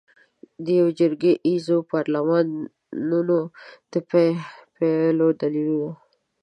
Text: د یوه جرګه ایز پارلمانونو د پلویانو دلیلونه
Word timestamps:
د 0.63 0.65
یوه 0.79 0.91
جرګه 0.99 1.31
ایز 1.47 1.67
پارلمانونو 1.91 3.39
د 3.91 3.93
پلویانو 4.09 5.27
دلیلونه 5.41 5.93